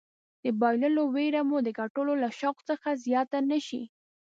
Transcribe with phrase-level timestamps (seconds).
[0.43, 3.83] د بایللو ویره مو د ګټلو له شوق څخه زیاته نه شي.